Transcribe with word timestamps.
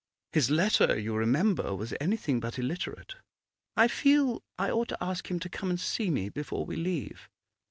'His 0.31 0.49
letter, 0.49 0.97
you 0.99 1.13
remember, 1.13 1.75
was 1.75 1.93
anything 2.01 2.39
but 2.39 2.57
illiterate. 2.57 3.17
I 3.77 3.87
feel 3.87 4.41
I 4.57 4.71
ought 4.71 4.87
to 4.87 4.97
ask 5.03 5.29
him 5.29 5.39
to 5.41 5.47
come 5.47 5.69
and 5.69 5.79
see 5.79 6.09
me 6.09 6.27
before 6.29 6.65
we 6.65 6.75
leave. 6.75 7.29